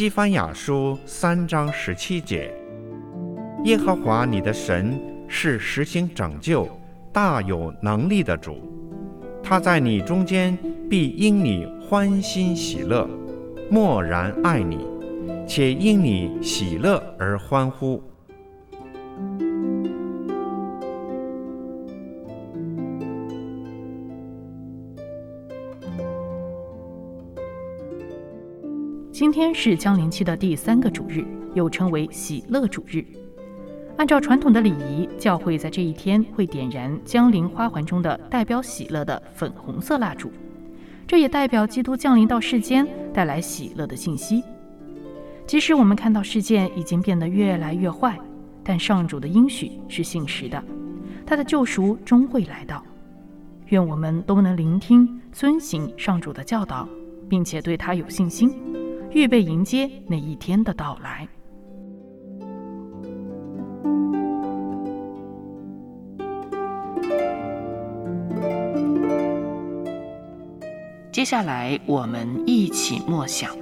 [0.00, 2.50] 西番雅书三章十七节：
[3.64, 4.98] 耶和华你的神
[5.28, 6.66] 是实行拯救、
[7.12, 8.56] 大有能力的主，
[9.42, 10.56] 他在你中间
[10.88, 13.06] 必因你欢欣喜乐，
[13.70, 14.86] 默然爱你，
[15.46, 18.02] 且因你喜乐而欢呼。
[29.20, 33.04] 今天是降临期的第三个主日，又称为喜乐主日。
[33.98, 40.32] 按照传统的礼仪，教会在这一天会点燃降临花环中的代表喜乐的粉红色蜡烛，
[41.06, 44.42] 这也代表基督降临到世间带来喜乐的信息。
[45.46, 48.18] 即使我们看到世界已经变得越来越坏，
[48.64, 50.64] 但上主的应许是信实的，
[51.26, 52.82] 他的救赎终会来到。
[53.66, 56.88] 愿我们都能聆听、遵行上主的教导，
[57.28, 58.50] 并且对他有信心。
[59.12, 61.28] 预备迎接那一天的到来。
[71.12, 73.50] 接下来，我们一起默想《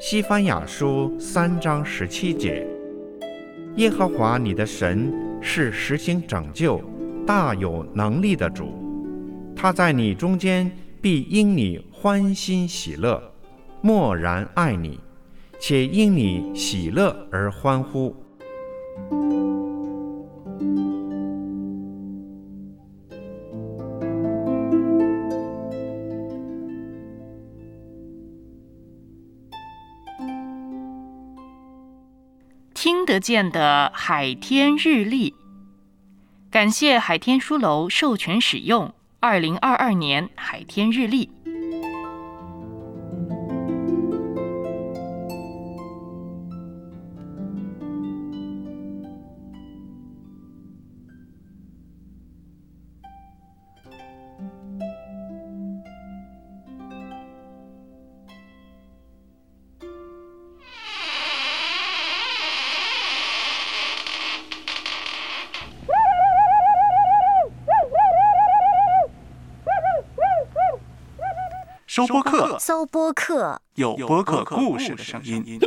[0.00, 2.66] 西番雅书》三章十七节：
[3.76, 6.80] 耶和华你的神是实行拯救、
[7.26, 8.68] 大有能力的主，
[9.56, 10.70] 他在你中间
[11.02, 11.84] 必因你。
[11.90, 13.20] 欢欣喜乐，
[13.80, 15.00] 默然爱你，
[15.60, 18.14] 且因你喜乐而欢呼。
[32.74, 35.34] 听得见的海天日历，
[36.50, 38.92] 感谢海天书楼授权使用
[39.22, 41.30] 二零二二年海天日历。
[71.94, 75.60] 收播客，收播客，有播客故事的声音。